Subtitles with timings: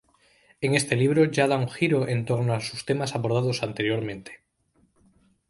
[0.61, 4.43] En este libro ya da un giro en torno a sus temas abordados anteriormente.